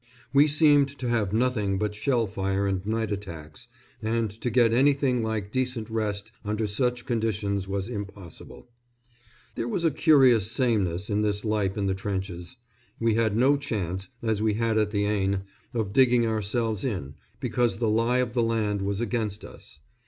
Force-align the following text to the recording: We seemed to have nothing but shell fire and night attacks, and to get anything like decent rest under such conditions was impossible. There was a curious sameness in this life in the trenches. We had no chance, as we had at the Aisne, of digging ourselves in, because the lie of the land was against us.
We 0.33 0.47
seemed 0.47 0.87
to 0.97 1.09
have 1.09 1.31
nothing 1.31 1.77
but 1.77 1.93
shell 1.93 2.25
fire 2.25 2.65
and 2.65 2.83
night 2.87 3.11
attacks, 3.11 3.67
and 4.01 4.31
to 4.31 4.49
get 4.49 4.73
anything 4.73 5.21
like 5.21 5.51
decent 5.51 5.91
rest 5.91 6.31
under 6.43 6.65
such 6.65 7.05
conditions 7.05 7.67
was 7.67 7.87
impossible. 7.87 8.67
There 9.53 9.67
was 9.67 9.83
a 9.85 9.91
curious 9.91 10.51
sameness 10.51 11.11
in 11.11 11.21
this 11.21 11.45
life 11.45 11.77
in 11.77 11.85
the 11.85 11.93
trenches. 11.93 12.57
We 12.99 13.13
had 13.13 13.37
no 13.37 13.57
chance, 13.57 14.09
as 14.23 14.41
we 14.41 14.55
had 14.55 14.75
at 14.79 14.89
the 14.89 15.05
Aisne, 15.05 15.43
of 15.71 15.93
digging 15.93 16.25
ourselves 16.25 16.83
in, 16.83 17.13
because 17.39 17.77
the 17.77 17.87
lie 17.87 18.17
of 18.17 18.33
the 18.33 18.41
land 18.41 18.81
was 18.81 19.01
against 19.01 19.45
us. 19.45 19.81